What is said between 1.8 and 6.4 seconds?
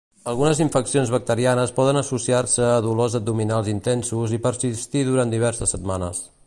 poden associar-se a dolors abdominals intensos i persistir durant diverses setmanes.